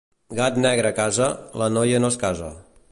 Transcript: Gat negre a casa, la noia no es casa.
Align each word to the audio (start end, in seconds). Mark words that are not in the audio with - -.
Gat 0.39 0.55
negre 0.63 0.91
a 0.91 0.93
casa, 1.01 1.29
la 1.63 1.69
noia 1.77 2.03
no 2.05 2.13
es 2.15 2.21
casa. 2.27 2.53